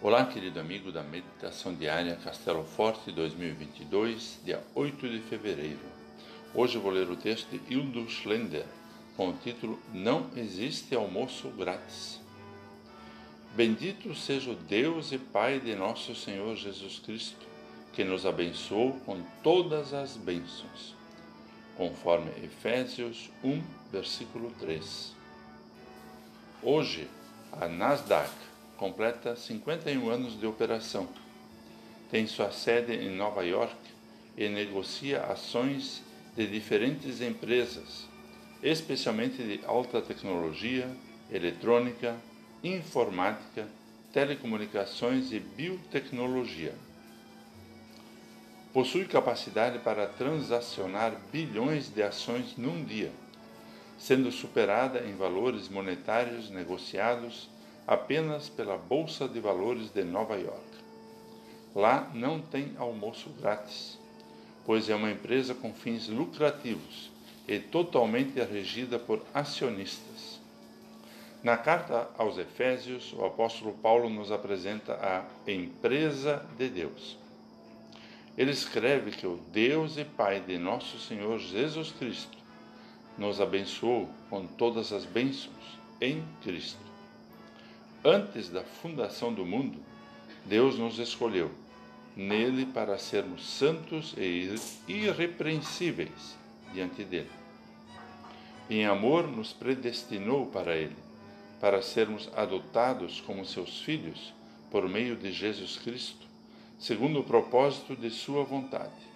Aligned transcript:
Olá, 0.00 0.24
querido 0.24 0.60
amigo 0.60 0.92
da 0.92 1.02
Meditação 1.02 1.74
Diária 1.74 2.14
Castelo 2.22 2.62
Forte 2.62 3.10
2022, 3.10 4.38
dia 4.44 4.62
8 4.72 5.08
de 5.08 5.18
fevereiro. 5.18 5.80
Hoje 6.54 6.76
eu 6.76 6.80
vou 6.80 6.92
ler 6.92 7.10
o 7.10 7.16
texto 7.16 7.50
de 7.50 7.60
Hildo 7.68 8.08
Schlender 8.08 8.64
com 9.16 9.30
o 9.30 9.32
título 9.32 9.76
Não 9.92 10.30
existe 10.36 10.94
almoço 10.94 11.48
grátis. 11.48 12.20
Bendito 13.56 14.14
seja 14.14 14.52
o 14.52 14.54
Deus 14.54 15.10
e 15.10 15.18
Pai 15.18 15.58
de 15.58 15.74
nosso 15.74 16.14
Senhor 16.14 16.54
Jesus 16.54 17.00
Cristo, 17.00 17.44
que 17.92 18.04
nos 18.04 18.24
abençoou 18.24 18.92
com 19.00 19.20
todas 19.42 19.92
as 19.92 20.16
bênçãos, 20.16 20.94
conforme 21.76 22.30
Efésios 22.44 23.28
1, 23.42 23.60
versículo 23.90 24.52
3. 24.60 25.12
Hoje, 26.62 27.08
a 27.50 27.66
Nasdaq 27.66 28.47
completa 28.78 29.34
51 29.34 30.08
anos 30.08 30.38
de 30.38 30.46
operação. 30.46 31.08
Tem 32.10 32.26
sua 32.26 32.52
sede 32.52 32.94
em 32.94 33.10
Nova 33.10 33.44
York 33.44 33.76
e 34.36 34.48
negocia 34.48 35.24
ações 35.24 36.02
de 36.36 36.46
diferentes 36.46 37.20
empresas, 37.20 38.06
especialmente 38.62 39.42
de 39.42 39.60
alta 39.66 40.00
tecnologia, 40.00 40.88
eletrônica, 41.30 42.16
informática, 42.62 43.66
telecomunicações 44.12 45.32
e 45.32 45.40
biotecnologia. 45.40 46.72
Possui 48.72 49.06
capacidade 49.06 49.80
para 49.80 50.06
transacionar 50.06 51.16
bilhões 51.32 51.92
de 51.92 52.02
ações 52.02 52.56
num 52.56 52.84
dia, 52.84 53.10
sendo 53.98 54.30
superada 54.30 55.00
em 55.00 55.16
valores 55.16 55.68
monetários 55.68 56.48
negociados 56.48 57.48
apenas 57.88 58.50
pela 58.50 58.76
Bolsa 58.76 59.26
de 59.26 59.40
Valores 59.40 59.88
de 59.88 60.04
Nova 60.04 60.36
York. 60.36 60.60
Lá 61.74 62.10
não 62.12 62.38
tem 62.38 62.74
almoço 62.76 63.30
grátis, 63.40 63.98
pois 64.66 64.90
é 64.90 64.94
uma 64.94 65.10
empresa 65.10 65.54
com 65.54 65.72
fins 65.72 66.06
lucrativos 66.06 67.10
e 67.48 67.58
totalmente 67.58 68.38
regida 68.42 68.98
por 68.98 69.22
acionistas. 69.32 70.38
Na 71.42 71.56
carta 71.56 72.10
aos 72.18 72.36
Efésios, 72.36 73.14
o 73.14 73.24
apóstolo 73.24 73.72
Paulo 73.72 74.10
nos 74.10 74.30
apresenta 74.30 74.92
a 74.94 75.50
empresa 75.50 76.44
de 76.58 76.68
Deus. 76.68 77.16
Ele 78.36 78.50
escreve 78.50 79.12
que 79.12 79.26
o 79.26 79.40
Deus 79.50 79.96
e 79.96 80.04
Pai 80.04 80.40
de 80.40 80.58
nosso 80.58 80.98
Senhor 80.98 81.38
Jesus 81.38 81.90
Cristo 81.92 82.36
nos 83.16 83.40
abençoou 83.40 84.10
com 84.28 84.46
todas 84.46 84.92
as 84.92 85.06
bênçãos 85.06 85.78
em 86.02 86.22
Cristo. 86.42 86.87
Antes 88.10 88.48
da 88.48 88.62
fundação 88.62 89.34
do 89.34 89.44
mundo, 89.44 89.80
Deus 90.46 90.78
nos 90.78 90.98
escolheu 90.98 91.50
nele 92.16 92.64
para 92.64 92.96
sermos 92.96 93.46
santos 93.46 94.14
e 94.16 94.54
irrepreensíveis 94.88 96.34
diante 96.72 97.04
dele. 97.04 97.28
Em 98.70 98.86
amor, 98.86 99.28
nos 99.28 99.52
predestinou 99.52 100.46
para 100.46 100.74
ele, 100.74 100.96
para 101.60 101.82
sermos 101.82 102.30
adotados 102.34 103.20
como 103.20 103.44
seus 103.44 103.82
filhos 103.82 104.32
por 104.70 104.88
meio 104.88 105.14
de 105.14 105.30
Jesus 105.30 105.76
Cristo, 105.76 106.26
segundo 106.78 107.20
o 107.20 107.24
propósito 107.24 107.94
de 107.94 108.08
Sua 108.08 108.42
vontade, 108.42 109.06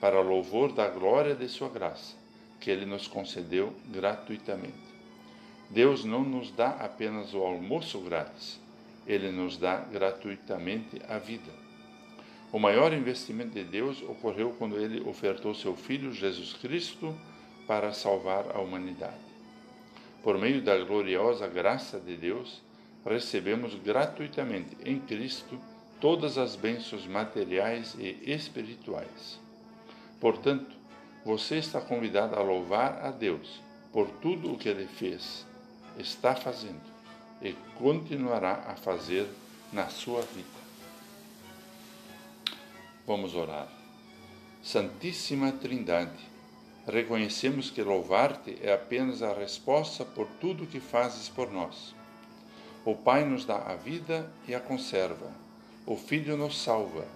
para 0.00 0.20
louvor 0.20 0.70
da 0.70 0.88
glória 0.88 1.34
de 1.34 1.48
Sua 1.48 1.68
graça, 1.68 2.14
que 2.60 2.70
Ele 2.70 2.86
nos 2.86 3.08
concedeu 3.08 3.74
gratuitamente. 3.88 4.95
Deus 5.68 6.04
não 6.04 6.22
nos 6.22 6.50
dá 6.50 6.70
apenas 6.70 7.34
o 7.34 7.38
almoço 7.38 7.98
grátis, 8.00 8.60
ele 9.06 9.30
nos 9.30 9.56
dá 9.56 9.76
gratuitamente 9.78 11.02
a 11.08 11.18
vida. 11.18 11.50
O 12.52 12.58
maior 12.58 12.92
investimento 12.92 13.50
de 13.50 13.64
Deus 13.64 14.00
ocorreu 14.02 14.54
quando 14.58 14.78
ele 14.78 15.06
ofertou 15.08 15.54
seu 15.54 15.74
Filho 15.76 16.12
Jesus 16.12 16.52
Cristo 16.52 17.14
para 17.66 17.92
salvar 17.92 18.54
a 18.54 18.60
humanidade. 18.60 19.26
Por 20.22 20.38
meio 20.38 20.62
da 20.62 20.78
gloriosa 20.78 21.48
graça 21.48 21.98
de 21.98 22.16
Deus, 22.16 22.62
recebemos 23.04 23.74
gratuitamente 23.74 24.76
em 24.84 25.00
Cristo 25.00 25.58
todas 26.00 26.38
as 26.38 26.54
bênçãos 26.54 27.06
materiais 27.06 27.96
e 27.98 28.30
espirituais. 28.30 29.40
Portanto, 30.20 30.76
você 31.24 31.56
está 31.56 31.80
convidado 31.80 32.36
a 32.36 32.42
louvar 32.42 33.04
a 33.04 33.10
Deus 33.10 33.60
por 33.92 34.08
tudo 34.08 34.52
o 34.52 34.58
que 34.58 34.68
ele 34.68 34.86
fez 34.86 35.44
está 35.98 36.34
fazendo 36.34 36.80
e 37.40 37.52
continuará 37.78 38.64
a 38.66 38.76
fazer 38.76 39.28
na 39.72 39.88
sua 39.88 40.22
vida. 40.22 40.66
Vamos 43.06 43.34
orar. 43.34 43.68
Santíssima 44.62 45.52
Trindade, 45.52 46.18
reconhecemos 46.86 47.70
que 47.70 47.82
louvar-te 47.82 48.58
é 48.62 48.72
apenas 48.72 49.22
a 49.22 49.32
resposta 49.32 50.04
por 50.04 50.26
tudo 50.40 50.66
que 50.66 50.80
fazes 50.80 51.28
por 51.28 51.52
nós. 51.52 51.94
O 52.84 52.94
Pai 52.94 53.24
nos 53.24 53.44
dá 53.44 53.58
a 53.58 53.74
vida 53.74 54.30
e 54.46 54.54
a 54.54 54.60
conserva, 54.60 55.30
o 55.84 55.96
Filho 55.96 56.36
nos 56.36 56.60
salva 56.60 57.06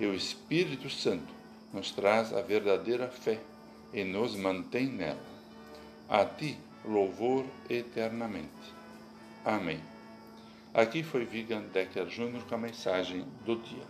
e 0.00 0.06
o 0.06 0.14
Espírito 0.14 0.90
Santo 0.90 1.32
nos 1.72 1.90
traz 1.90 2.32
a 2.32 2.40
verdadeira 2.40 3.08
fé 3.08 3.40
e 3.92 4.04
nos 4.04 4.34
mantém 4.34 4.86
nela. 4.86 5.18
A 6.08 6.24
ti 6.24 6.58
louvor 6.86 7.44
eternamente. 7.68 8.74
Amém. 9.44 9.80
Aqui 10.72 11.02
foi 11.02 11.24
Vigan 11.24 11.62
Decker 11.72 12.06
Jr. 12.06 12.44
com 12.48 12.54
a 12.54 12.58
mensagem 12.58 13.24
do 13.44 13.56
dia. 13.56 13.84